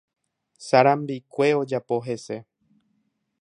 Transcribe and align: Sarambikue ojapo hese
Sarambikue 0.67 1.49
ojapo 1.61 1.95
hese 2.07 2.41